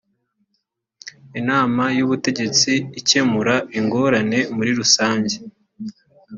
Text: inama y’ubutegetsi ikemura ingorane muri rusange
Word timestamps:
inama 1.39 1.83
y’ubutegetsi 1.97 2.71
ikemura 2.99 3.55
ingorane 3.79 4.39
muri 4.55 4.71
rusange 4.79 5.35